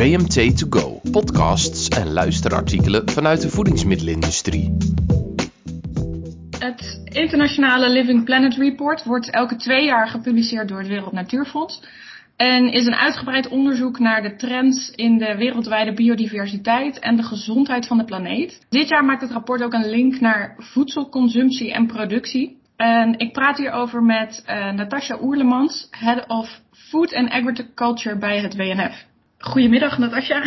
[0.00, 4.76] VMT To Go, podcasts en luisterartikelen vanuit de voedingsmiddelenindustrie.
[6.58, 11.82] Het internationale Living Planet Report wordt elke twee jaar gepubliceerd door het Wereld Natuurfonds.
[12.36, 17.86] En is een uitgebreid onderzoek naar de trends in de wereldwijde biodiversiteit en de gezondheid
[17.86, 18.66] van de planeet.
[18.68, 22.58] Dit jaar maakt het rapport ook een link naar voedselconsumptie en productie.
[22.76, 28.56] En ik praat hierover met uh, Natasja Oerlemans, Head of Food and Agriculture bij het
[28.56, 29.08] WNF.
[29.40, 30.42] Goedemiddag Natasja.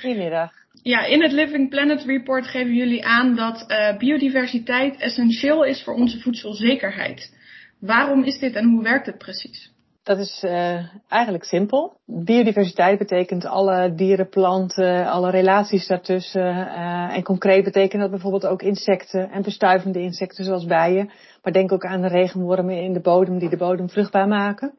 [0.00, 0.50] Goedemiddag.
[0.82, 5.94] Ja, in het Living Planet Report geven jullie aan dat uh, biodiversiteit essentieel is voor
[5.94, 7.36] onze voedselzekerheid.
[7.80, 9.72] Waarom is dit en hoe werkt het precies?
[10.02, 11.96] Dat is uh, eigenlijk simpel.
[12.06, 16.56] Biodiversiteit betekent alle dieren, planten, alle relaties daartussen.
[16.56, 21.10] Uh, en concreet betekent dat bijvoorbeeld ook insecten en bestuivende insecten zoals bijen.
[21.42, 24.74] Maar denk ook aan de regenwormen in de bodem die de bodem vruchtbaar maken.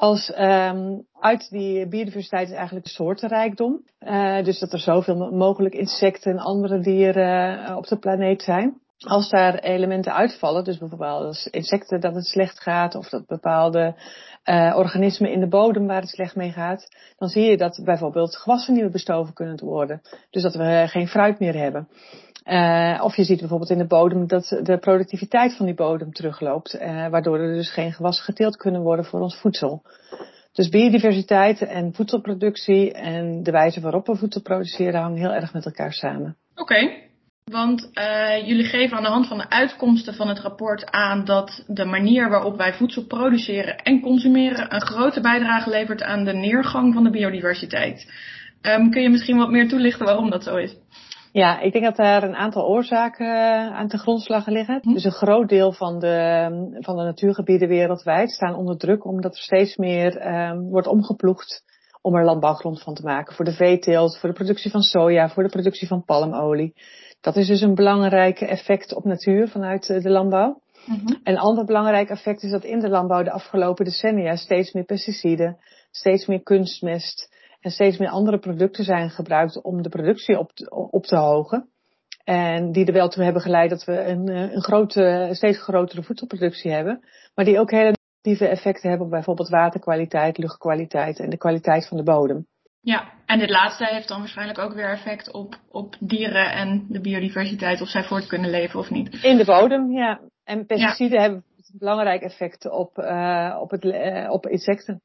[0.00, 3.84] Als um, uit die biodiversiteit is eigenlijk soortenrijkdom.
[4.00, 9.28] Uh, dus dat er zoveel mogelijk insecten en andere dieren op de planeet zijn als
[9.28, 13.94] daar elementen uitvallen, dus bijvoorbeeld als insecten dat het slecht gaat of dat bepaalde
[14.44, 18.36] uh, organismen in de bodem waar het slecht mee gaat, dan zie je dat bijvoorbeeld
[18.36, 20.00] gewassen niet meer bestoven kunnen worden.
[20.30, 21.88] Dus dat we geen fruit meer hebben.
[22.46, 26.74] Uh, of je ziet bijvoorbeeld in de bodem dat de productiviteit van die bodem terugloopt,
[26.74, 29.82] uh, waardoor er dus geen gewassen geteeld kunnen worden voor ons voedsel.
[30.52, 35.64] Dus biodiversiteit en voedselproductie en de wijze waarop we voedsel produceren hangen heel erg met
[35.64, 36.36] elkaar samen.
[36.54, 37.08] Oké.
[37.44, 41.64] Want uh, jullie geven aan de hand van de uitkomsten van het rapport aan dat
[41.66, 46.94] de manier waarop wij voedsel produceren en consumeren een grote bijdrage levert aan de neergang
[46.94, 48.12] van de biodiversiteit.
[48.62, 50.76] Um, kun je misschien wat meer toelichten waarom dat zo is?
[51.32, 54.78] Ja, ik denk dat daar een aantal oorzaken uh, aan te grondslag liggen.
[54.82, 54.92] Hm.
[54.92, 56.48] Dus een groot deel van de,
[56.80, 61.62] van de natuurgebieden wereldwijd staan onder druk omdat er steeds meer um, wordt omgeploegd
[62.02, 63.34] om er landbouwgrond van te maken.
[63.34, 66.74] Voor de veeteelt, voor de productie van soja, voor de productie van palmolie.
[67.20, 70.60] Dat is dus een belangrijk effect op natuur vanuit eh, de landbouw.
[70.86, 71.20] Mm -hmm.
[71.24, 75.58] Een ander belangrijk effect is dat in de landbouw de afgelopen decennia steeds meer pesticiden,
[75.90, 77.29] steeds meer kunstmest
[77.60, 81.68] en steeds meer andere producten zijn gebruikt om de productie op te, op te hogen.
[82.24, 86.02] En die er wel toe hebben geleid dat we een, eh, een grote, steeds grotere
[86.02, 87.04] voedselproductie hebben.
[87.34, 91.96] Maar die ook hele negatieve effecten hebben op bijvoorbeeld waterkwaliteit, luchtkwaliteit en de kwaliteit van
[91.96, 92.46] de bodem.
[92.82, 97.00] Ja, en dit laatste heeft dan waarschijnlijk ook weer effect op, op dieren en de
[97.00, 99.22] biodiversiteit, of zij voort kunnen leven of niet.
[99.22, 100.20] In de bodem, ja.
[100.44, 101.22] En pesticiden ja.
[101.22, 101.44] hebben
[101.78, 105.02] belangrijk effect op, uh, op, het, uh, op insecten.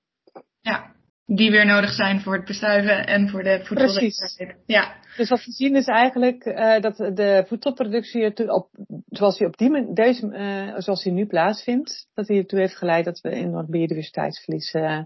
[0.62, 0.92] Ja,
[1.26, 4.60] die weer nodig zijn voor het bestuiven en voor de voedselzekerheid.
[4.66, 4.96] Ja.
[5.18, 8.70] Dus wat we zien is eigenlijk uh, dat de voedselproductie, op,
[9.10, 13.06] zoals die op die deze, uh, zoals die nu plaatsvindt, dat die ertoe heeft geleid
[13.06, 15.00] dat we enorm biodiversiteitsverlies uh,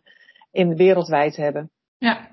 [0.52, 1.70] in wereldwijd hebben.
[1.98, 2.28] Ja.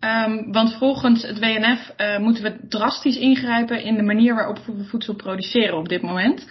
[0.00, 4.84] Um, want volgens het WNF uh, moeten we drastisch ingrijpen in de manier waarop we
[4.84, 6.46] voedsel produceren op dit moment.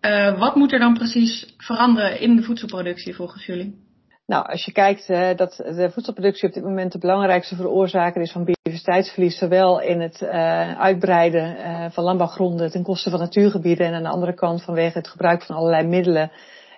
[0.00, 3.85] Uh, wat moet er dan precies veranderen in de voedselproductie volgens jullie?
[4.26, 8.32] Nou, als je kijkt uh, dat de voedselproductie op dit moment de belangrijkste veroorzaker is
[8.32, 13.94] van biodiversiteitsverlies, zowel in het uh, uitbreiden uh, van landbouwgronden ten koste van natuurgebieden en
[13.94, 16.30] aan de andere kant vanwege het gebruik van allerlei middelen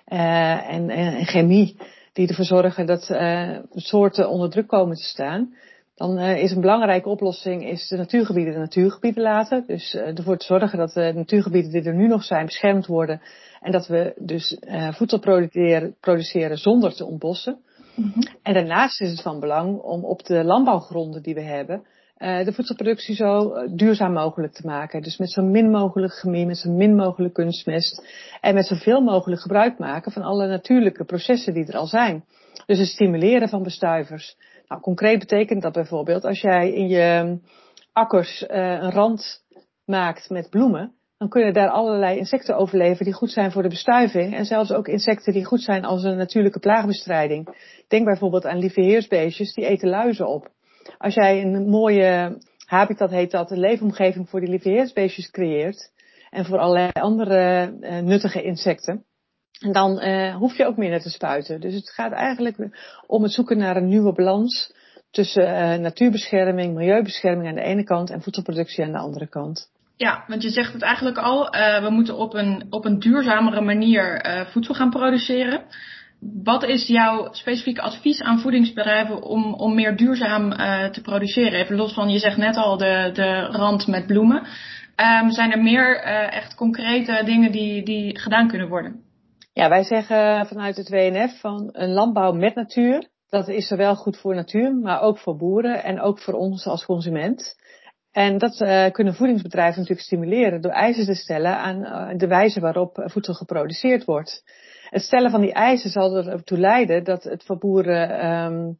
[0.05, 1.77] en, en, chemie
[2.13, 3.03] die ervoor zorgen dat
[3.73, 5.53] soorten onder druk komen te staan.
[5.99, 9.63] Dan uh, is een belangrijke oplossing is de natuurgebieden de natuurgebieden laten.
[9.67, 13.21] Dus uh, ervoor te zorgen dat de natuurgebieden die er nu nog zijn beschermd worden.
[13.61, 14.57] En dat we dus
[14.91, 17.57] voedsel produceren, produceren zonder te ontbossen.
[17.95, 18.23] Mm-hmm.
[18.43, 21.83] En daarnaast is het van belang om op de landbouwgronden die we hebben,
[22.17, 25.01] de voedselproductie zo duurzaam mogelijk te maken.
[25.01, 28.07] Dus met zo min mogelijk chemie, met zo min mogelijk kunstmest.
[28.41, 32.23] En met zoveel mogelijk gebruik maken van alle natuurlijke processen die er al zijn.
[32.65, 34.35] Dus het stimuleren van bestuivers.
[34.69, 37.37] Nou, concreet betekent dat bijvoorbeeld als jij in je
[37.93, 39.43] akkers uh, een rand
[39.85, 44.35] maakt met bloemen, dan kunnen daar allerlei insecten overleven die goed zijn voor de bestuiving.
[44.35, 47.47] En zelfs ook insecten die goed zijn als een natuurlijke plaagbestrijding.
[47.87, 50.49] Denk bijvoorbeeld aan lieve heersbeestjes, die eten luizen op.
[50.97, 55.91] Als jij een mooie habitat heet dat, een leefomgeving voor die lieve heersbeestjes creëert.
[56.29, 59.05] En voor allerlei andere uh, nuttige insecten.
[59.59, 61.61] En dan uh, hoef je ook minder te spuiten.
[61.61, 62.57] Dus het gaat eigenlijk
[63.07, 64.73] om het zoeken naar een nieuwe balans
[65.11, 69.69] tussen uh, natuurbescherming, milieubescherming aan de ene kant en voedselproductie aan de andere kant.
[69.95, 73.61] Ja, want je zegt het eigenlijk al, uh, we moeten op een, op een duurzamere
[73.61, 75.61] manier voedsel gaan produceren.
[76.43, 80.49] Wat is jouw specifieke advies aan voedingsbedrijven om, om meer duurzaam
[80.91, 81.59] te produceren?
[81.59, 84.47] Even los van, je zegt net al de, de rand met bloemen.
[85.21, 86.01] Um, zijn er meer
[86.31, 89.07] echt concrete dingen die, die gedaan kunnen worden?
[89.59, 94.17] Ja, wij zeggen vanuit het WNF van een landbouw met natuur Dat is zowel goed
[94.17, 97.55] voor natuur, maar ook voor boeren en ook voor ons als consument.
[98.11, 102.59] En dat uh, kunnen voedingsbedrijven natuurlijk stimuleren door eisen te stellen aan uh, de wijze
[102.59, 104.43] waarop voedsel geproduceerd wordt.
[104.89, 108.25] Het stellen van die eisen zal ertoe leiden dat het voor boeren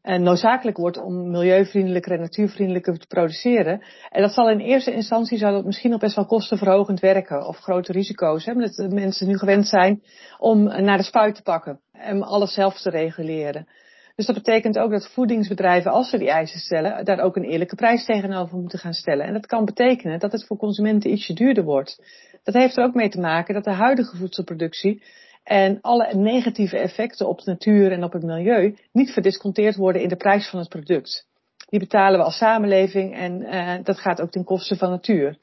[0.05, 3.83] um, noodzakelijk wordt om milieuvriendelijker en natuurvriendelijker te produceren.
[4.09, 7.57] En dat zal in eerste instantie zal het misschien nog best wel kostenverhogend werken of
[7.57, 8.71] grote risico's hebben.
[8.75, 10.01] Dat mensen nu gewend zijn
[10.37, 13.67] om naar de spuit te pakken en alles zelf te reguleren.
[14.15, 17.75] Dus dat betekent ook dat voedingsbedrijven, als ze die eisen stellen, daar ook een eerlijke
[17.75, 19.25] prijs tegenover moeten gaan stellen.
[19.25, 22.03] En dat kan betekenen dat het voor consumenten ietsje duurder wordt.
[22.43, 25.03] Dat heeft er ook mee te maken dat de huidige voedselproductie
[25.49, 30.09] en alle negatieve effecten op de natuur en op het milieu niet verdisconteerd worden in
[30.09, 31.27] de prijs van het product.
[31.69, 35.37] Die betalen we als samenleving en uh, dat gaat ook ten koste van natuur.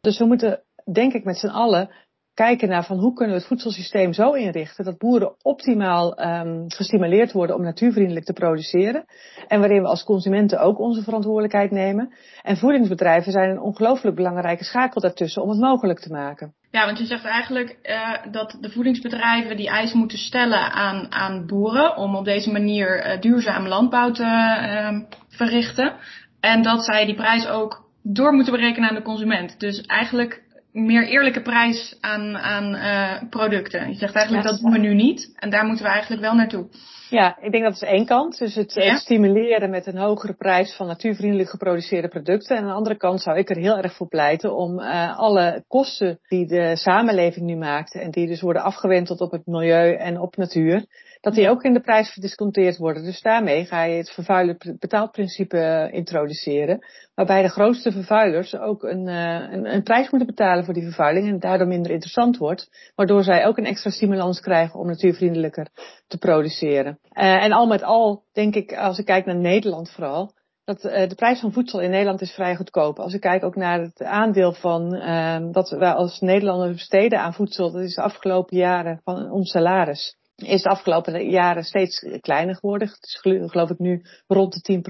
[0.00, 0.62] Dus we moeten,
[0.92, 1.90] denk ik, met z'n allen
[2.34, 7.32] kijken naar van hoe kunnen we het voedselsysteem zo inrichten dat boeren optimaal um, gestimuleerd
[7.32, 9.04] worden om natuurvriendelijk te produceren.
[9.46, 12.14] En waarin we als consumenten ook onze verantwoordelijkheid nemen.
[12.42, 16.54] En voedingsbedrijven zijn een ongelooflijk belangrijke schakel daartussen om het mogelijk te maken.
[16.70, 21.46] Ja, want je zegt eigenlijk uh, dat de voedingsbedrijven die eisen moeten stellen aan, aan
[21.46, 25.94] boeren om op deze manier uh, duurzaam landbouw te uh, verrichten.
[26.40, 29.60] En dat zij die prijs ook door moeten berekenen aan de consument.
[29.60, 33.88] Dus eigenlijk meer eerlijke prijs aan, aan uh, producten.
[33.88, 36.66] Je zegt eigenlijk dat doen we nu niet en daar moeten we eigenlijk wel naartoe.
[37.10, 38.38] Ja, ik denk dat is één kant.
[38.38, 38.82] Dus het, ja?
[38.82, 42.56] het, stimuleren met een hogere prijs van natuurvriendelijk geproduceerde producten.
[42.56, 45.64] En aan de andere kant zou ik er heel erg voor pleiten om uh, alle
[45.68, 50.20] kosten die de samenleving nu maakt en die dus worden afgewenteld op het milieu en
[50.20, 50.84] op natuur,
[51.22, 53.04] dat die ook in de prijs verdisconteerd worden.
[53.04, 56.86] Dus daarmee ga je het vervuiler betaalprincipe introduceren.
[57.14, 61.28] Waarbij de grootste vervuilers ook een, uh, een, een, prijs moeten betalen voor die vervuiling
[61.28, 62.92] en daardoor minder interessant wordt.
[62.94, 65.68] Waardoor zij ook een extra stimulans krijgen om natuurvriendelijker
[66.06, 66.98] te produceren.
[67.12, 70.32] Uh, en al met al denk ik, als ik kijk naar Nederland vooral,
[70.64, 72.98] dat uh, de prijs van voedsel in Nederland is vrij goedkoop.
[72.98, 77.34] Als ik kijk ook naar het aandeel van uh, dat wij als Nederlanders besteden aan
[77.34, 82.54] voedsel, dat is de afgelopen jaren van ons salaris is de afgelopen jaren steeds kleiner
[82.54, 82.88] geworden.
[82.88, 84.82] Het is geloof ik nu rond de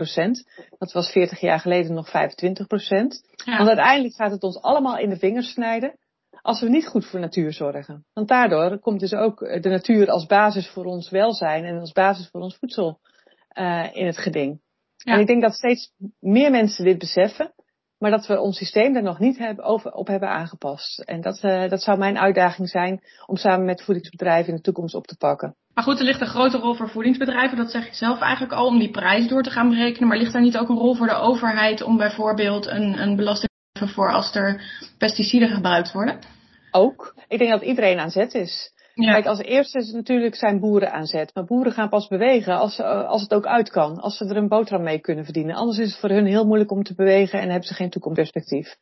[0.69, 2.67] 10% Dat was 40 jaar geleden nog 25
[3.45, 3.57] ja.
[3.57, 5.99] Want uiteindelijk gaat het ons allemaal in de vingers snijden
[6.43, 8.05] als we niet goed voor natuur zorgen.
[8.13, 12.29] Want daardoor komt dus ook de natuur als basis voor ons welzijn en als basis
[12.29, 13.01] voor ons voedsel
[13.59, 14.61] uh, in het geding.
[14.97, 15.13] Ja.
[15.13, 17.53] En ik denk dat steeds meer mensen dit beseffen.
[18.03, 21.01] Maar dat we ons systeem er nog niet hebben, over, op hebben aangepast.
[21.01, 24.95] En dat, uh, dat zou mijn uitdaging zijn om samen met voedingsbedrijven in de toekomst
[24.95, 25.57] op te pakken.
[25.75, 28.67] Maar goed, er ligt een grote rol voor voedingsbedrijven, dat zeg ik zelf eigenlijk al,
[28.67, 30.09] om die prijs door te gaan berekenen.
[30.09, 33.51] Maar ligt daar niet ook een rol voor de overheid om bijvoorbeeld een, een belasting
[33.51, 34.63] te geven voor als er
[34.99, 36.19] pesticiden gebruikt worden?
[36.71, 37.15] Ook.
[37.29, 38.73] Ik denk dat iedereen aan zet is.
[38.95, 41.35] Kijk, als eerste is natuurlijk zijn boeren aan zet.
[41.35, 44.01] Maar boeren gaan pas bewegen als, als het ook uit kan.
[44.01, 45.55] Als ze er een boterham mee kunnen verdienen.
[45.55, 48.77] Anders is het voor hun heel moeilijk om te bewegen en hebben ze geen toekomstperspectief.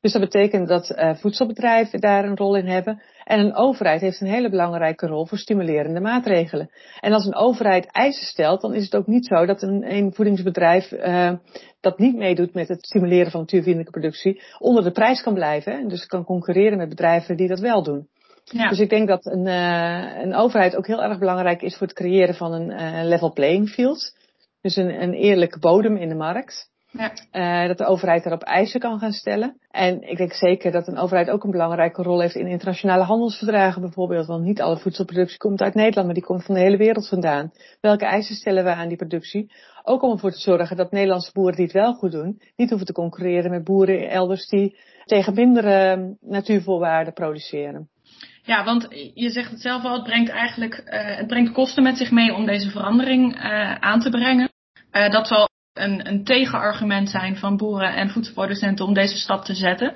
[0.00, 3.02] Dus dat betekent dat uh, voedselbedrijven daar een rol in hebben.
[3.24, 6.70] En een overheid heeft een hele belangrijke rol voor stimulerende maatregelen.
[7.00, 10.12] En als een overheid eisen stelt, dan is het ook niet zo dat een, een
[10.12, 11.32] voedingsbedrijf uh,
[11.80, 15.72] dat niet meedoet met het stimuleren van natuurvriendelijke productie, onder de prijs kan blijven.
[15.72, 18.08] En dus kan concurreren met bedrijven die dat wel doen.
[18.52, 18.68] Ja.
[18.68, 21.96] Dus ik denk dat een, uh, een overheid ook heel erg belangrijk is voor het
[21.96, 24.16] creëren van een uh, level playing field.
[24.60, 26.70] Dus een, een eerlijke bodem in de markt.
[26.90, 27.12] Ja.
[27.32, 29.58] Uh, dat de overheid daarop eisen kan gaan stellen.
[29.70, 33.80] En ik denk zeker dat een overheid ook een belangrijke rol heeft in internationale handelsverdragen
[33.80, 34.26] bijvoorbeeld.
[34.26, 37.52] Want niet alle voedselproductie komt uit Nederland, maar die komt van de hele wereld vandaan.
[37.80, 39.52] Welke eisen stellen we aan die productie?
[39.82, 42.86] Ook om ervoor te zorgen dat Nederlandse boeren die het wel goed doen, niet hoeven
[42.86, 47.88] te concurreren met boeren elders die tegen mindere natuurvoorwaarden produceren.
[48.42, 51.96] Ja, want je zegt het zelf al, het brengt eigenlijk uh, het brengt kosten met
[51.96, 54.48] zich mee om deze verandering uh, aan te brengen.
[54.92, 59.54] Uh, dat zal een, een tegenargument zijn van boeren en voedselproducenten om deze stap te
[59.54, 59.94] zetten.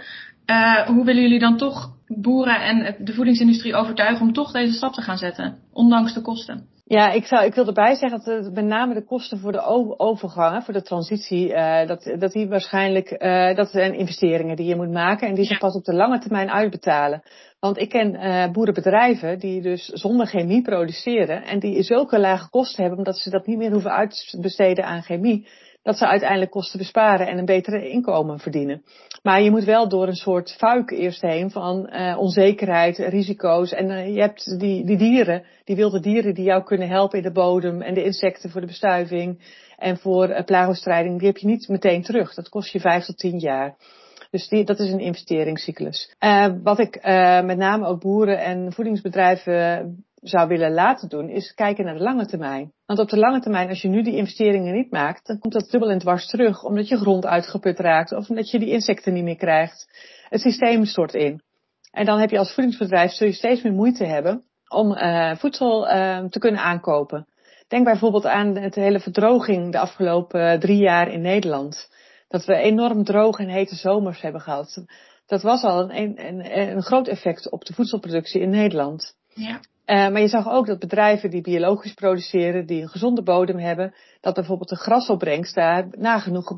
[0.87, 5.03] hoe willen jullie dan toch boeren en de voedingsindustrie overtuigen om toch deze stap te
[5.03, 6.69] gaan zetten, ondanks de kosten?
[6.91, 9.65] Ja, ik, zou, ik wil erbij zeggen dat het, met name de kosten voor de
[9.97, 14.77] overgang, voor de transitie, uh, dat, dat die waarschijnlijk, uh, dat zijn investeringen die je
[14.77, 15.67] moet maken en die zich ja.
[15.67, 17.23] pas op de lange termijn uitbetalen.
[17.61, 22.81] Want ik ken uh, boerenbedrijven die dus zonder chemie produceren en die zulke lage kosten
[22.81, 25.47] hebben omdat ze dat niet meer hoeven uitbesteden aan chemie,
[25.83, 28.83] dat ze uiteindelijk kosten besparen en een betere inkomen verdienen.
[29.23, 33.73] Maar je moet wel door een soort fuik eerst heen van uh, onzekerheid, risico's.
[33.73, 37.25] En uh, je hebt die, die dieren, die wilde dieren die jou kunnen helpen in
[37.25, 41.69] de bodem en de insecten voor de bestuiving en voor plagostrijding, die heb je niet
[41.69, 42.35] meteen terug.
[42.35, 43.77] Dat kost je vijf tot tien jaar.
[44.31, 46.15] Dus die, dat is een investeringscyclus.
[46.21, 51.55] Uh, wat ik uh, met name ook boeren en voedingsbedrijven zou willen laten doen, is
[51.55, 52.73] kijken naar de lange termijn.
[52.87, 55.71] Want op de lange termijn, als je nu die investeringen niet maakt, dan komt dat
[55.71, 56.65] dubbel en dwars terug.
[56.65, 59.89] Omdat je grond uitgeput raakt of omdat je die insecten niet meer krijgt.
[60.29, 61.43] Het systeem stort in.
[61.91, 65.89] En dan heb je als voedingsbedrijf zul je steeds meer moeite hebben om uh, voedsel
[65.89, 67.27] uh, te kunnen aankopen.
[67.69, 71.91] Denk bijvoorbeeld aan het hele verdroging de afgelopen drie jaar in Nederland.
[72.29, 74.85] Dat we enorm droge en hete zomers hebben gehad.
[75.27, 79.15] Dat was al een, een, een groot effect op de voedselproductie in Nederland.
[79.35, 79.61] Ja.
[79.91, 83.95] Uh, maar je zag ook dat bedrijven die biologisch produceren, die een gezonde bodem hebben,
[84.21, 86.53] dat bijvoorbeeld de grasopbrengst daar nagenoeg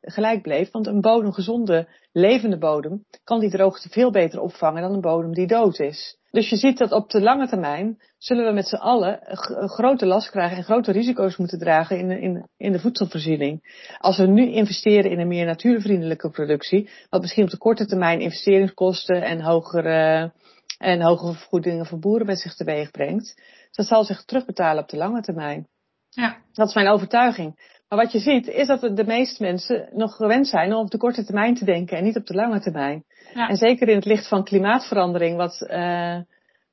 [0.00, 0.70] gelijk bleef.
[0.70, 5.34] Want een bodem, gezonde, levende bodem, kan die droogte veel beter opvangen dan een bodem
[5.34, 6.18] die dood is.
[6.30, 9.20] Dus je ziet dat op de lange termijn zullen we met z'n allen
[9.68, 13.84] grote last krijgen en grote risico's moeten dragen in in, in de voedselvoorziening.
[13.98, 18.20] Als we nu investeren in een meer natuurvriendelijke productie, wat misschien op de korte termijn
[18.20, 20.32] investeringskosten en hogere
[20.80, 23.42] en hogere vergoedingen voor boeren met zich teweeg brengt.
[23.70, 25.68] dat zal zich terugbetalen op de lange termijn.
[26.08, 26.36] Ja.
[26.52, 27.78] Dat is mijn overtuiging.
[27.88, 30.98] Maar wat je ziet is dat de meeste mensen nog gewend zijn om op de
[30.98, 33.04] korte termijn te denken en niet op de lange termijn.
[33.34, 33.48] Ja.
[33.48, 36.18] En zeker in het licht van klimaatverandering, wat, uh,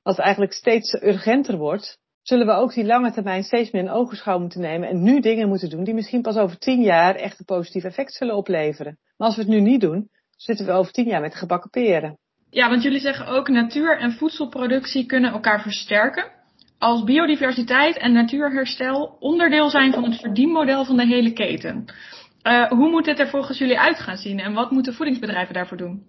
[0.04, 4.40] wat eigenlijk steeds urgenter wordt, zullen we ook die lange termijn steeds meer in ogenschouw
[4.40, 7.46] moeten nemen en nu dingen moeten doen die misschien pas over tien jaar echt een
[7.46, 9.00] positief effect zullen opleveren.
[9.18, 12.18] Maar als we het nu niet doen, zitten we over tien jaar met gebakken peren.
[12.50, 16.26] Ja, want jullie zeggen ook natuur en voedselproductie kunnen elkaar versterken.
[16.78, 21.86] Als biodiversiteit en natuurherstel onderdeel zijn van het verdienmodel van de hele keten.
[22.44, 25.78] Uh, hoe moet dit er volgens jullie uit gaan zien en wat moeten voedingsbedrijven daarvoor
[25.78, 26.06] doen?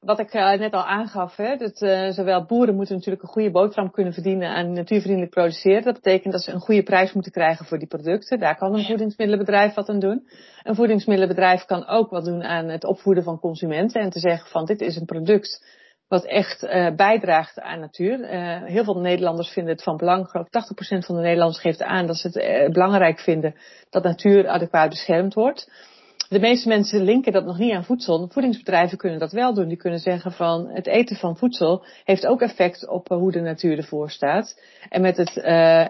[0.00, 3.50] Wat ik uh, net al aangaf, hè, dat uh, zowel boeren moeten natuurlijk een goede
[3.50, 5.82] boterham kunnen verdienen aan natuurvriendelijk produceren.
[5.82, 8.38] Dat betekent dat ze een goede prijs moeten krijgen voor die producten.
[8.38, 10.28] Daar kan een voedingsmiddelenbedrijf wat aan doen.
[10.62, 14.64] Een voedingsmiddelenbedrijf kan ook wat doen aan het opvoeden van consumenten en te zeggen van
[14.64, 15.80] dit is een product
[16.12, 18.20] wat echt uh, bijdraagt aan natuur.
[18.20, 20.24] Uh, heel veel Nederlanders vinden het van belang.
[20.24, 23.54] Ik geloof 80% van de Nederlanders geeft aan dat ze het uh, belangrijk vinden
[23.90, 25.70] dat natuur adequaat beschermd wordt.
[26.32, 28.28] De meeste mensen linken dat nog niet aan voedsel.
[28.28, 29.68] Voedingsbedrijven kunnen dat wel doen.
[29.68, 33.76] Die kunnen zeggen van het eten van voedsel heeft ook effect op hoe de natuur
[33.76, 34.60] ervoor staat.
[34.88, 35.36] En met het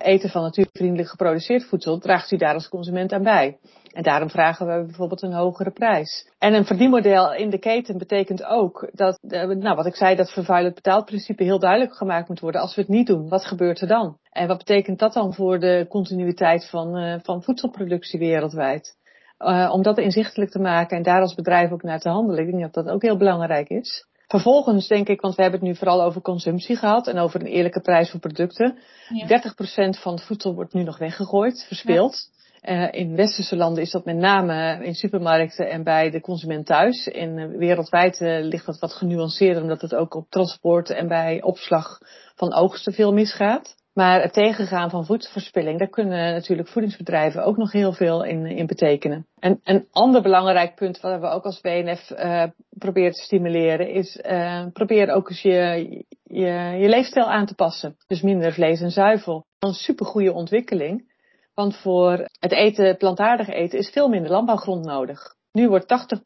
[0.02, 3.58] eten van natuurvriendelijk geproduceerd voedsel draagt u daar als consument aan bij.
[3.92, 6.30] En daarom vragen we bijvoorbeeld een hogere prijs.
[6.38, 10.74] En een verdienmodel in de keten betekent ook dat, nou wat ik zei, dat vervuilend
[10.74, 12.60] betaalprincipe heel duidelijk gemaakt moet worden.
[12.60, 14.16] Als we het niet doen, wat gebeurt er dan?
[14.30, 19.00] En wat betekent dat dan voor de continuïteit van, van voedselproductie wereldwijd?
[19.42, 22.44] Uh, om dat inzichtelijk te maken en daar als bedrijf ook naar te handelen.
[22.44, 24.06] Ik denk dat dat ook heel belangrijk is.
[24.26, 27.46] Vervolgens denk ik, want we hebben het nu vooral over consumptie gehad en over een
[27.46, 28.78] eerlijke prijs voor producten.
[29.08, 29.26] Ja.
[29.26, 32.12] 30% van het voedsel wordt nu nog weggegooid, verspild.
[32.14, 32.40] Ja.
[32.64, 37.06] Uh, in westerse landen is dat met name in supermarkten en bij de consument thuis.
[37.06, 41.42] In uh, wereldwijd uh, ligt dat wat genuanceerder, omdat het ook op transport en bij
[41.42, 41.98] opslag
[42.34, 43.74] van oogsten veel misgaat.
[43.92, 48.66] Maar het tegengaan van voedselverspilling, daar kunnen natuurlijk voedingsbedrijven ook nog heel veel in, in
[48.66, 49.26] betekenen.
[49.38, 54.16] En een ander belangrijk punt wat we ook als WNF uh, proberen te stimuleren is
[54.16, 55.88] uh, probeer ook eens je,
[56.22, 57.96] je, je leefstijl aan te passen.
[58.06, 59.46] Dus minder vlees en zuivel.
[59.58, 61.10] Een supergoeie ontwikkeling.
[61.54, 65.34] Want voor het eten, plantaardig eten, is veel minder landbouwgrond nodig.
[65.52, 66.18] Nu wordt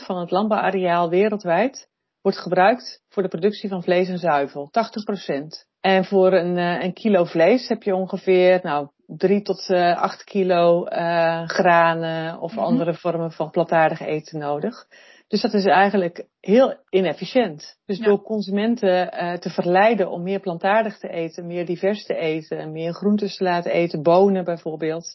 [0.00, 1.90] 80% van het landbouwareaal wereldwijd
[2.22, 4.70] wordt gebruikt voor de productie van vlees en zuivel.
[4.70, 5.71] 80%.
[5.82, 10.86] En voor een, een kilo vlees heb je ongeveer nou, 3 tot uh, 8 kilo
[10.88, 12.66] uh, granen of mm-hmm.
[12.66, 14.86] andere vormen van plantaardig eten nodig.
[15.28, 17.76] Dus dat is eigenlijk heel inefficiënt.
[17.86, 18.04] Dus ja.
[18.04, 22.92] door consumenten uh, te verleiden om meer plantaardig te eten, meer divers te eten, meer
[22.92, 25.06] groentes te laten eten, bonen bijvoorbeeld,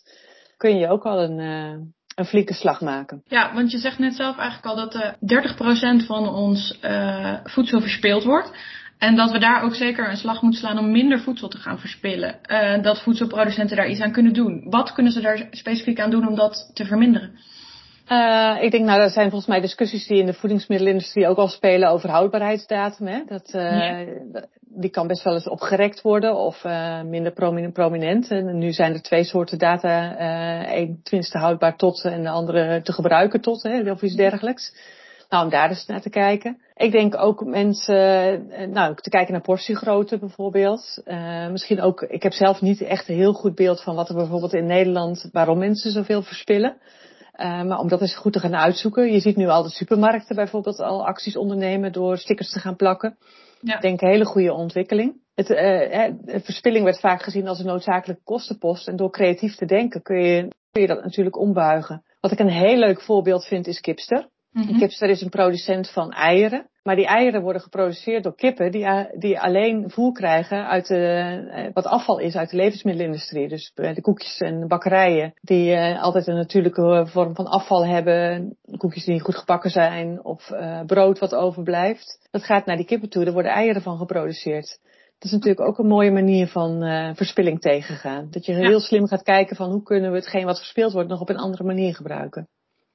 [0.58, 3.22] kun je ook al een, uh, een flinke slag maken.
[3.26, 6.80] Ja, want je zegt net zelf eigenlijk al dat uh, 30% van ons
[7.44, 8.52] voedsel verspild wordt.
[8.98, 11.80] En dat we daar ook zeker een slag moeten slaan om minder voedsel te gaan
[11.80, 12.36] verspillen.
[12.48, 14.66] Uh, dat voedselproducenten daar iets aan kunnen doen.
[14.70, 17.32] Wat kunnen ze daar specifiek aan doen om dat te verminderen?
[18.12, 21.48] Uh, ik denk, nou, dat zijn volgens mij discussies die in de voedingsmiddelenindustrie ook al
[21.48, 23.08] spelen over houdbaarheidsdatum.
[23.08, 23.24] Hè?
[23.28, 24.06] Dat, uh, ja.
[24.60, 27.32] Die kan best wel eens opgerekt worden of uh, minder
[27.72, 28.32] prominent.
[28.32, 30.16] En nu zijn er twee soorten data.
[30.76, 34.74] Eén tenminste houdbaar tot en de andere te gebruiken tot, hè, of iets dergelijks.
[35.30, 36.58] Nou, om daar eens naar te kijken.
[36.78, 41.02] Ik denk ook mensen, nou, te kijken naar portiegrootte bijvoorbeeld.
[41.06, 44.16] Uh, misschien ook, ik heb zelf niet echt een heel goed beeld van wat er
[44.16, 46.78] bijvoorbeeld in Nederland, waarom mensen zoveel verspillen.
[47.40, 49.12] Uh, maar om dat eens goed te gaan uitzoeken.
[49.12, 53.18] Je ziet nu al de supermarkten bijvoorbeeld al acties ondernemen door stickers te gaan plakken.
[53.62, 53.76] Ja.
[53.76, 55.22] Ik denk een hele goede ontwikkeling.
[55.36, 58.88] Het, uh, verspilling werd vaak gezien als een noodzakelijke kostenpost.
[58.88, 62.04] En door creatief te denken kun je, kun je dat natuurlijk ombuigen.
[62.20, 64.28] Wat ik een heel leuk voorbeeld vind is Kipster.
[64.52, 66.70] Mm Kipster is een producent van eieren.
[66.88, 68.88] Maar die eieren worden geproduceerd door kippen die,
[69.20, 70.98] die alleen voer krijgen uit de,
[71.52, 73.48] eh, wat afval is uit de levensmiddelenindustrie.
[73.48, 78.58] Dus de koekjes en bakkerijen die uh, altijd een natuurlijke vorm van afval hebben.
[78.78, 82.28] Koekjes die niet goed gebakken zijn of uh, brood wat overblijft.
[82.32, 83.26] Dat gaat naar die kippen toe.
[83.26, 84.80] Er worden eieren van geproduceerd.
[85.20, 88.28] Dat is natuurlijk ook een mooie manier van uh, verspilling tegengaan.
[88.32, 91.22] Dat je heel slim gaat kijken van hoe kunnen we hetgeen wat verspild wordt nog
[91.22, 92.48] op een andere manier gebruiken.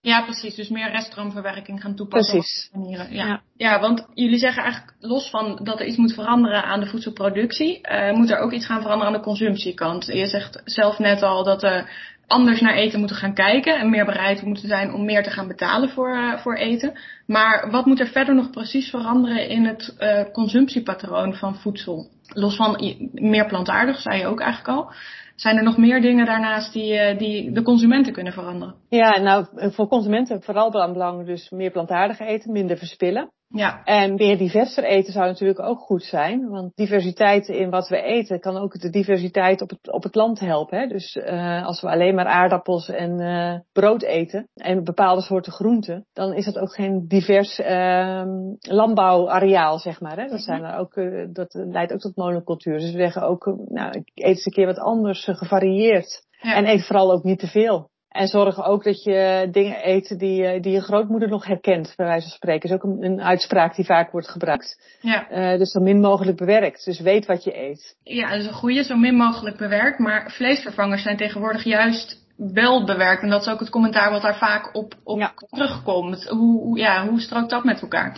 [0.05, 0.55] Ja, precies.
[0.55, 2.69] Dus meer reststroomverwerking gaan toepassen precies.
[2.73, 3.15] op manieren.
[3.15, 3.27] Ja.
[3.27, 3.43] ja.
[3.57, 3.81] Ja.
[3.81, 8.13] want jullie zeggen eigenlijk los van dat er iets moet veranderen aan de voedselproductie, uh,
[8.13, 10.07] moet er ook iets gaan veranderen aan de consumptiekant.
[10.07, 11.85] Je zegt zelf net al dat we
[12.27, 15.49] anders naar eten moeten gaan kijken en meer bereid moeten zijn om meer te gaan
[15.49, 16.99] betalen voor, uh, voor eten.
[17.27, 22.11] Maar wat moet er verder nog precies veranderen in het uh, consumptiepatroon van voedsel?
[22.35, 24.93] Los van meer plantaardig, zei je ook eigenlijk al.
[25.37, 28.75] Zijn er nog meer dingen daarnaast die, eh, die de consumenten kunnen veranderen?
[28.89, 33.31] Ja, nou voor consumenten vooral belangrijk dus meer plantaardig eten, minder verspillen.
[33.53, 33.85] Ja.
[33.85, 36.49] En meer diverser eten zou natuurlijk ook goed zijn.
[36.49, 40.41] Want diversiteit in wat we eten kan ook de diversiteit op het, op het land
[40.41, 40.79] helpen.
[40.79, 40.87] Hè?
[40.87, 46.07] Dus uh, als we alleen maar aardappels en uh, brood eten en bepaalde soorten groenten,
[46.13, 48.25] dan is dat ook geen divers uh,
[48.59, 50.17] landbouwareaal, zeg maar.
[50.17, 50.23] Hè?
[50.23, 50.41] Dat, mhm.
[50.41, 52.79] zijn er ook, uh, dat leidt ook tot monocultuur.
[52.79, 56.27] Dus we zeggen ook, nou, ik eet eens een keer wat anders, gevarieerd.
[56.41, 56.55] Ja.
[56.55, 57.91] En eet vooral ook niet te veel.
[58.13, 62.29] En zorg ook dat je dingen eet die, die je grootmoeder nog herkent, bij wijze
[62.29, 62.69] van spreken.
[62.69, 64.97] is ook een, een uitspraak die vaak wordt gebruikt.
[65.01, 65.31] Ja.
[65.31, 66.85] Uh, dus zo min mogelijk bewerkt.
[66.85, 67.97] Dus weet wat je eet.
[68.03, 69.99] Ja, dat is een goede, zo min mogelijk bewerkt.
[69.99, 73.23] Maar vleesvervangers zijn tegenwoordig juist wel bewerkt.
[73.23, 75.33] En dat is ook het commentaar wat daar vaak op, op ja.
[75.51, 76.29] terugkomt.
[76.29, 78.17] Hoe, ja, hoe strookt dat met elkaar?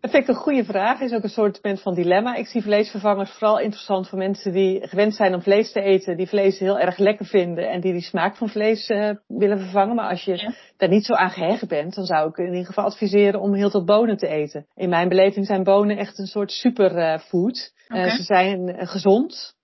[0.00, 1.00] Dat vind ik een goede vraag.
[1.00, 2.34] Is ook een soort van dilemma.
[2.34, 6.28] Ik zie vleesvervangers vooral interessant voor mensen die gewend zijn om vlees te eten, die
[6.28, 9.94] vlees heel erg lekker vinden en die die smaak van vlees uh, willen vervangen.
[9.94, 10.52] Maar als je ja.
[10.76, 13.70] daar niet zo aan gehecht bent, dan zou ik in ieder geval adviseren om heel
[13.70, 14.66] veel bonen te eten.
[14.74, 17.72] In mijn beleving zijn bonen echt een soort superfood.
[17.88, 18.10] Uh, okay.
[18.10, 19.56] uh, ze zijn gezond.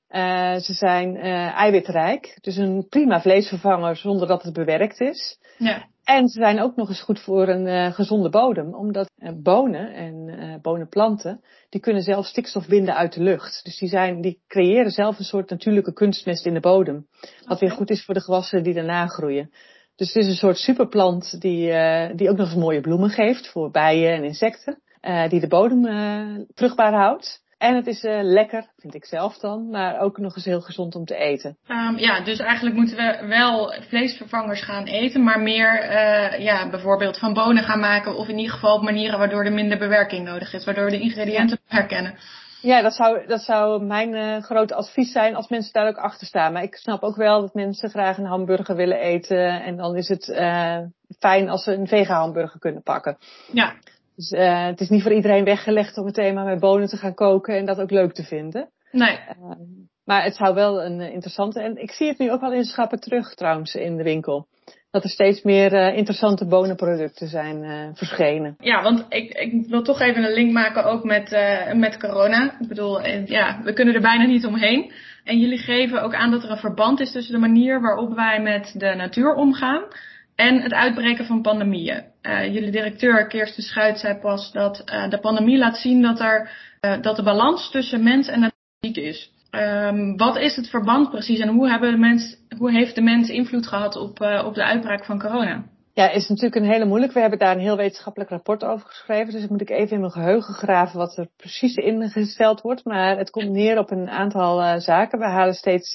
[0.61, 1.17] Ze zijn
[1.53, 5.39] eiwitrijk, dus een prima vleesvervanger zonder dat het bewerkt is.
[5.59, 5.87] Ja.
[6.05, 9.95] En ze zijn ook nog eens goed voor een uh, gezonde bodem, omdat uh, bonen
[9.95, 13.65] en uh, bonenplanten, die kunnen zelf stikstof binden uit de lucht.
[13.65, 17.07] Dus die, zijn, die creëren zelf een soort natuurlijke kunstmest in de bodem.
[17.21, 17.59] Wat okay.
[17.59, 19.51] weer goed is voor de gewassen die daarna groeien.
[19.97, 21.67] Dus het is een soort superplant die,
[22.15, 24.83] die ook nog eens mooie bloemen geeft voor bijen en insecten.
[25.29, 25.83] die de bodem
[26.55, 27.44] vruchtbaar houdt.
[27.59, 30.95] En het is uh, lekker, vind ik zelf dan, maar ook nog eens heel gezond
[30.95, 31.57] om te eten.
[31.69, 37.19] Um, ja, dus eigenlijk moeten we wel vleesvervangers gaan eten, maar meer uh, ja, bijvoorbeeld
[37.19, 38.17] van bonen gaan maken.
[38.17, 41.01] Of in ieder geval op manieren waardoor er minder bewerking nodig is, waardoor we de
[41.01, 42.15] ingrediënten herkennen.
[42.61, 46.27] Ja, dat zou, dat zou mijn uh, grote advies zijn als mensen daar ook achter
[46.27, 46.53] staan.
[46.53, 49.63] Maar ik snap ook wel dat mensen graag een hamburger willen eten.
[49.63, 50.25] En dan is het
[51.19, 53.19] fijn als ze een vega hamburger kunnen pakken.
[53.53, 53.75] Ja.
[54.17, 57.15] Dus uh, het is niet voor iedereen weggelegd om meteen maar met bonen te gaan
[57.15, 58.71] koken en dat ook leuk te vinden.
[58.91, 59.19] Nee.
[59.41, 59.51] Uh,
[60.05, 62.65] maar het zou wel een uh, interessante, en ik zie het nu ook wel in
[62.65, 64.47] schappen terug trouwens in de winkel.
[64.91, 68.55] Dat er steeds meer interessante bonenproducten zijn verschenen.
[68.59, 71.31] Ja, want ik, ik wil toch even een link maken ook met,
[71.75, 72.61] met corona.
[72.61, 74.93] Ik bedoel, ja, we kunnen er bijna niet omheen.
[75.25, 78.43] En jullie geven ook aan dat er een verband is tussen de manier waarop wij
[78.43, 79.85] met de natuur omgaan
[80.35, 82.05] en het uitbreken van pandemieën.
[82.29, 86.51] Uh, jullie directeur Kirsten Schuit zei pas dat uh, de pandemie laat zien dat, er,
[86.81, 89.33] uh, dat de balans tussen mens en natuur is.
[89.51, 93.29] Um, wat is het verband precies en hoe, hebben de mens, hoe heeft de mens
[93.29, 95.65] invloed gehad op, op de uitbraak van corona?
[95.93, 97.13] Ja, is natuurlijk een hele moeilijk.
[97.13, 99.33] We hebben daar een heel wetenschappelijk rapport over geschreven.
[99.33, 102.85] Dus moet ik even in mijn geheugen graven wat er precies ingesteld wordt.
[102.85, 105.19] Maar het komt neer op een aantal zaken.
[105.19, 105.93] We halen steeds,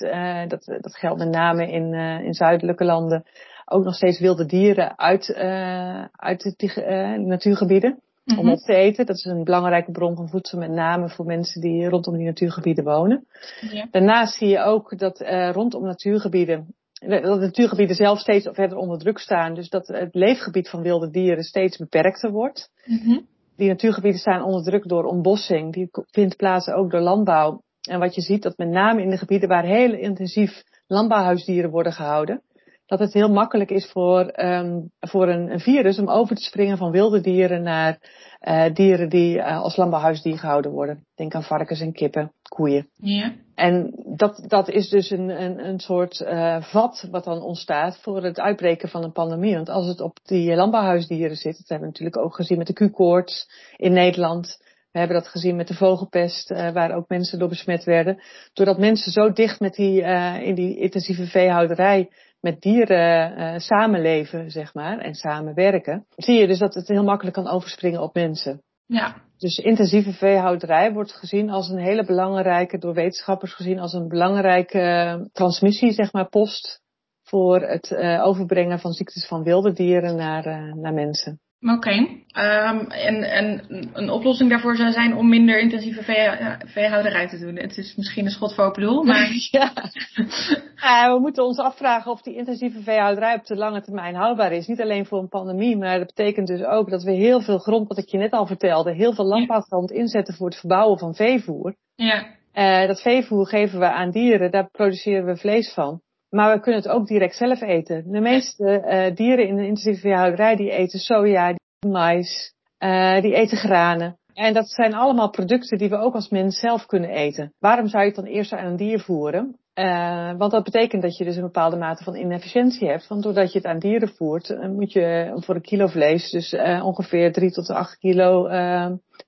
[0.47, 3.23] dat, dat geldt met name in, in zuidelijke landen,
[3.71, 7.91] ook nog steeds wilde dieren uit, uh, uit de uh, natuurgebieden.
[7.91, 8.45] Mm -hmm.
[8.45, 9.05] Om op te eten.
[9.05, 12.83] Dat is een belangrijke bron van voedsel, met name voor mensen die rondom die natuurgebieden
[12.83, 13.25] wonen.
[13.71, 13.87] Ja.
[13.91, 18.99] Daarnaast zie je ook dat uh, rondom natuurgebieden, dat de natuurgebieden zelf steeds verder onder
[18.99, 19.53] druk staan.
[19.53, 22.71] Dus dat het leefgebied van wilde dieren steeds beperkter wordt.
[22.85, 23.27] Mm -hmm.
[23.55, 25.73] Die natuurgebieden staan onder druk door ontbossing.
[25.73, 27.61] Die vindt plaats ook door landbouw.
[27.89, 31.93] En wat je ziet, dat met name in de gebieden waar heel intensief landbouwhuisdieren worden
[31.93, 32.41] gehouden,
[32.89, 36.77] dat het heel makkelijk is voor, um, voor een, een, virus om over te springen
[36.77, 37.99] van wilde dieren naar
[38.47, 41.05] uh, dieren die uh, als landbouwhuisdier gehouden worden.
[41.15, 42.89] Denk aan varkens en kippen, koeien.
[42.95, 43.33] Ja.
[43.55, 48.23] En dat, dat is dus een, een, een soort uh, vat wat dan ontstaat voor
[48.23, 49.55] het uitbreken van een pandemie.
[49.55, 52.73] Want als het op die landbouwhuisdieren zit, dat hebben we natuurlijk ook gezien met de
[52.73, 54.57] Q-koorts in Nederland.
[54.91, 58.21] We hebben dat gezien met de vogelpest, uh, waar ook mensen door besmet werden.
[58.53, 62.09] Doordat mensen zo dicht met die, uh, in die intensieve veehouderij
[62.41, 67.35] met dieren uh, samenleven, zeg maar, en samenwerken, zie je dus dat het heel makkelijk
[67.35, 68.61] kan overspringen op mensen.
[68.85, 69.15] Ja.
[69.37, 74.79] Dus intensieve veehouderij wordt gezien als een hele belangrijke, door wetenschappers gezien als een belangrijke
[74.79, 76.81] uh, transmissie, zeg maar, post
[77.23, 81.39] voor het uh, overbrengen van ziektes van wilde dieren naar, naar mensen.
[81.61, 81.73] Oké.
[81.73, 82.19] Okay.
[82.33, 86.29] Um, en, en een oplossing daarvoor zou zijn om minder intensieve vee,
[86.65, 87.55] veehouderij te doen.
[87.55, 89.27] Het is misschien een schot voor open doel, maar...
[89.51, 91.13] ja.
[91.13, 94.67] we moeten ons afvragen of die intensieve veehouderij op de lange termijn houdbaar is.
[94.67, 97.87] Niet alleen voor een pandemie, maar dat betekent dus ook dat we heel veel grond,
[97.87, 101.75] wat ik je net al vertelde, heel veel landbouwgrond inzetten voor het verbouwen van veevoer.
[101.95, 102.25] Ja.
[102.53, 106.01] Uh, dat veevoer geven we aan dieren, daar produceren we vlees van.
[106.29, 108.11] Maar we kunnen het ook direct zelf eten.
[108.11, 113.33] De meeste uh, dieren in de intensieve veehouderij die eten soja, die mais, uh, die
[113.33, 114.17] eten granen.
[114.33, 117.53] En dat zijn allemaal producten die we ook als mens zelf kunnen eten.
[117.59, 119.57] Waarom zou je het dan eerst aan een dier voeren?
[119.73, 123.07] Uh, want dat betekent dat je dus een bepaalde mate van inefficiëntie hebt.
[123.07, 127.31] Want doordat je het aan dieren voert, moet je voor een kilo vlees dus ongeveer
[127.31, 128.47] 3 tot 8 kilo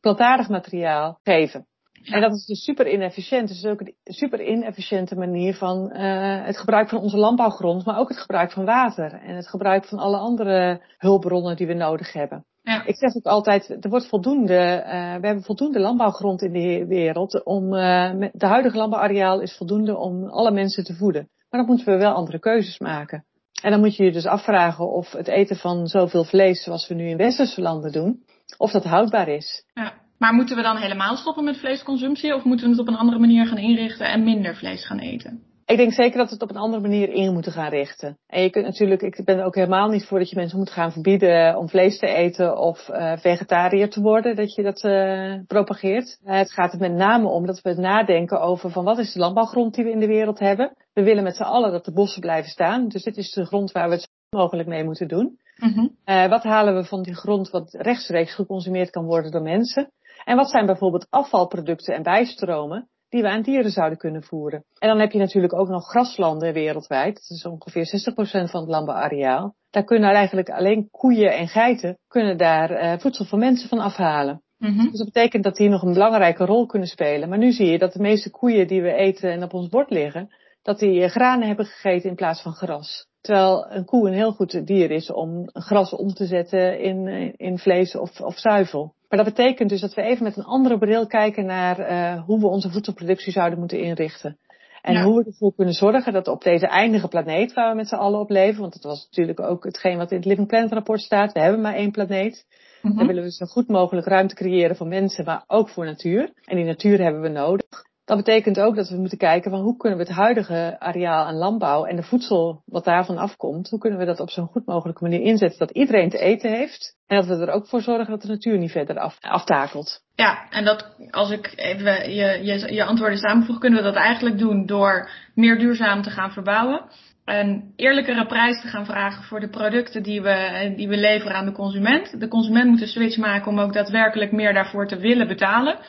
[0.01, 1.65] plantaardig materiaal geven.
[2.03, 2.13] Ja.
[2.13, 3.47] En dat is dus super inefficiënt.
[3.47, 7.85] Dus het is ook een super inefficiënte manier van uh, het gebruik van onze landbouwgrond,
[7.85, 11.73] maar ook het gebruik van water en het gebruik van alle andere hulpbronnen die we
[11.73, 12.45] nodig hebben.
[12.63, 12.85] Ja.
[12.85, 17.43] Ik zeg ook altijd, er wordt voldoende, uh, we hebben voldoende landbouwgrond in de wereld
[17.43, 21.29] om, uh, de huidige landbouwareaal is voldoende om alle mensen te voeden.
[21.49, 23.25] Maar dan moeten we wel andere keuzes maken.
[23.61, 26.93] En dan moet je je dus afvragen of het eten van zoveel vlees zoals we
[26.93, 28.23] nu in westerse landen doen,
[28.57, 29.65] of dat houdbaar is.
[29.73, 30.00] Ja.
[30.21, 33.19] Maar moeten we dan helemaal stoppen met vleesconsumptie of moeten we het op een andere
[33.19, 35.43] manier gaan inrichten en minder vlees gaan eten?
[35.65, 38.17] Ik denk zeker dat we het op een andere manier in moeten gaan richten.
[38.27, 40.69] En je kunt natuurlijk, ik ben er ook helemaal niet voor dat je mensen moet
[40.69, 45.39] gaan verbieden om vlees te eten of uh, vegetariër te worden, dat je dat uh,
[45.47, 46.19] propageert.
[46.23, 49.19] Uh, het gaat er met name om dat we nadenken over van wat is de
[49.19, 50.75] landbouwgrond die we in de wereld hebben.
[50.93, 52.87] We willen met z'n allen dat de bossen blijven staan.
[52.87, 55.39] Dus dit is de grond waar we het zo mogelijk mee moeten doen.
[55.55, 56.29] Mm-hmm.
[56.29, 59.91] wat halen we van die grond wat rechtstreeks geconsumeerd kan worden door mensen?
[60.23, 64.63] En wat zijn bijvoorbeeld afvalproducten en bijstromen die we aan dieren zouden kunnen voeren?
[64.79, 67.13] En dan heb je natuurlijk ook nog graslanden wereldwijd.
[67.13, 69.55] Dat is ongeveer 60% van het landbouwareaal.
[69.69, 74.41] Daar kunnen eigenlijk alleen koeien en geiten kunnen daar uh, voedsel voor mensen van afhalen.
[74.57, 74.89] Mm-hmm.
[74.89, 77.29] Dus dat betekent dat die nog een belangrijke rol kunnen spelen.
[77.29, 79.89] Maar nu zie je dat de meeste koeien die we eten en op ons bord
[79.89, 83.07] liggen, dat die granen hebben gegeten in plaats van gras.
[83.21, 87.07] Terwijl een koe een heel goed dier is om gras om te zetten in,
[87.37, 88.93] in vlees of, of zuivel.
[89.11, 92.39] Maar dat betekent dus dat we even met een andere bril kijken naar uh, hoe
[92.39, 94.37] we onze voedselproductie zouden moeten inrichten.
[94.81, 95.03] En Ja.
[95.03, 98.19] hoe we ervoor kunnen zorgen dat op deze eindige planeet waar we met z'n allen
[98.19, 101.33] op leven, want dat was natuurlijk ook hetgeen wat in het Living Planet rapport staat,
[101.33, 102.45] we hebben maar één planeet.
[102.81, 102.97] Mhm.
[102.97, 106.33] Dan willen we zo goed mogelijk ruimte creëren voor mensen, maar ook voor natuur.
[106.45, 107.89] En die natuur hebben we nodig.
[108.11, 111.35] Dat betekent ook dat we moeten kijken van hoe kunnen we het huidige areaal aan
[111.35, 115.03] landbouw en de voedsel wat daarvan afkomt, hoe kunnen we dat op zo'n goed mogelijke
[115.03, 116.95] manier inzetten dat iedereen te eten heeft.
[117.07, 120.03] En dat we er ook voor zorgen dat de natuur niet verder af, aftakelt.
[120.15, 124.37] Ja, en dat als ik even je, je, je antwoorden samenvoeg, kunnen we dat eigenlijk
[124.37, 126.81] doen door meer duurzaam te gaan verbouwen.
[127.25, 131.45] Een eerlijkere prijs te gaan vragen voor de producten die we, die we leveren aan
[131.45, 132.19] de consument.
[132.19, 135.79] De consument moet een switch maken om ook daadwerkelijk meer daarvoor te willen betalen.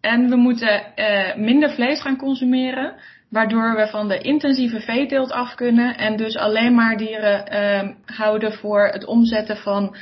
[0.00, 2.94] En we moeten uh, minder vlees gaan consumeren,
[3.30, 8.52] waardoor we van de intensieve veeteelt af kunnen en dus alleen maar dieren uh, houden
[8.52, 9.96] voor het omzetten van,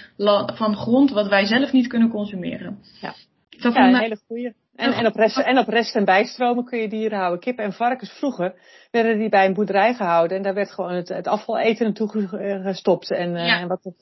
[0.55, 2.79] van grond wat wij zelf niet kunnen consumeren.
[3.01, 3.15] Ja.
[3.59, 4.55] Dat Ja, een, een hele goeie.
[4.77, 7.41] En, en, op rest, en op rest en bijstromen kun je dieren houden.
[7.41, 8.55] Kippen en varkens vroeger
[8.91, 12.09] werden die bij een boerderij gehouden en daar werd gewoon het, het afval eten naartoe
[12.09, 13.11] ge- gestopt.
[13.11, 13.61] En, uh, Ja.
[13.61, 13.93] en, wat,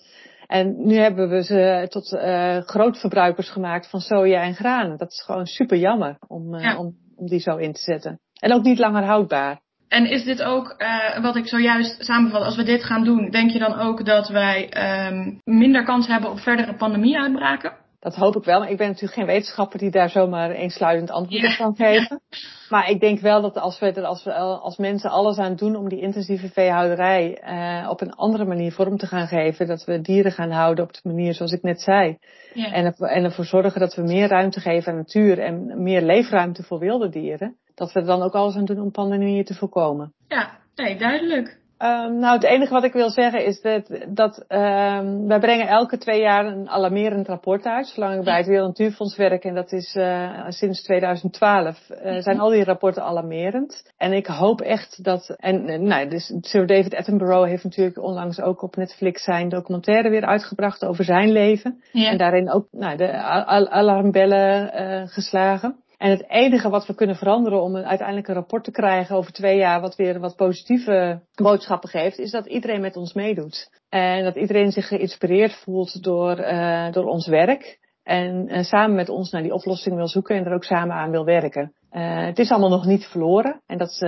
[0.54, 4.98] en nu hebben we ze tot uh, grootverbruikers gemaakt van soja en granen.
[4.98, 6.78] Dat is gewoon super jammer om, uh, Ja.
[6.78, 8.20] om, om die zo in te zetten.
[8.40, 9.60] En ook niet langer houdbaar.
[9.88, 13.50] En is dit ook, uh, wat ik zojuist samenvat, als we dit gaan doen, denk
[13.50, 14.68] je dan ook dat wij
[15.08, 17.72] um, minder kans hebben op verdere pandemie-uitbraken?
[18.04, 21.44] Dat hoop ik wel, maar ik ben natuurlijk geen wetenschapper die daar zomaar eensluidend antwoord
[21.44, 22.20] op kan geven.
[22.68, 25.76] Maar ik denk wel dat als we er als, we, als mensen alles aan doen
[25.76, 30.00] om die intensieve veehouderij uh, op een andere manier vorm te gaan geven, dat we
[30.00, 32.18] dieren gaan houden op de manier zoals ik net zei.
[32.54, 32.72] Ja.
[32.72, 36.62] En, ervoor- en ervoor zorgen dat we meer ruimte geven aan natuur en meer leefruimte
[36.62, 37.56] voor wilde dieren.
[37.74, 40.12] Dat we er dan ook alles aan doen om pandemieën te voorkomen.
[40.28, 41.62] ja, nee, duidelijk.
[41.78, 45.98] Um, nou, het enige wat ik wil zeggen is dat, dat um, wij brengen elke
[45.98, 47.86] twee jaar een alarmerend rapport uit.
[47.86, 52.40] Zolang ik bij het Wereld Natuurfonds werk, en dat is uh, sinds 2012, uh, zijn
[52.40, 53.92] al die rapporten alarmerend.
[53.96, 58.40] En ik hoop echt dat, en uh, nou, dus Sir David Attenborough heeft natuurlijk onlangs
[58.40, 61.82] ook op Netflix zijn documentaire weer uitgebracht over zijn leven.
[61.92, 62.10] Ja.
[62.10, 65.83] En daarin ook nou, de al- al- alarmbellen uh, geslagen.
[66.04, 69.32] En het enige wat we kunnen veranderen om een uiteindelijk een rapport te krijgen over
[69.32, 73.70] twee jaar wat weer wat positieve boodschappen geeft, is dat iedereen met ons meedoet.
[73.88, 77.78] En dat iedereen zich geïnspireerd voelt door, uh, door ons werk.
[78.02, 81.10] En uh, samen met ons naar die oplossing wil zoeken en er ook samen aan
[81.10, 81.72] wil werken.
[81.92, 83.62] Uh, het is allemaal nog niet verloren.
[83.66, 84.02] En dat,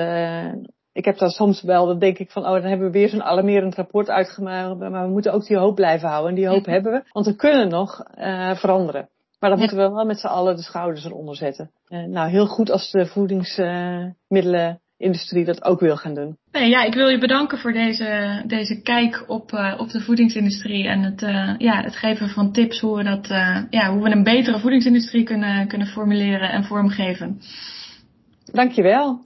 [0.93, 3.23] ik heb dan soms wel, dan denk ik van, oh, dan hebben we weer zo'n
[3.23, 4.79] alarmerend rapport uitgemaakt.
[4.79, 6.31] Maar we moeten ook die hoop blijven houden.
[6.31, 8.03] En die hoop hebben we, want we kunnen nog
[8.55, 9.09] veranderen.
[9.39, 11.71] Maar dan moeten we wel met z'n allen de schouders eronder zetten.
[11.89, 16.37] Uh, nou, heel goed als de voedingsmiddelenindustrie dat ook wil gaan doen.
[16.53, 20.89] Nee, ja, ik wil je bedanken voor deze, deze kijk op, uh, op de voedingsindustrie
[20.89, 23.27] en het, uh, ja, het geven van tips hoe we, dat,
[23.71, 27.41] ja, hoe we een betere voedingsindustrie kunnen, kunnen formuleren en vormgeven.
[28.53, 29.21] Dankjewel.